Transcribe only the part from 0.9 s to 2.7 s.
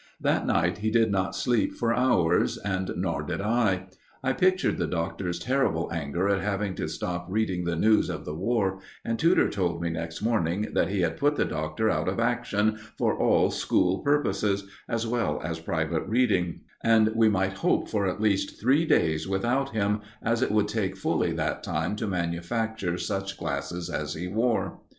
not sleep for hours,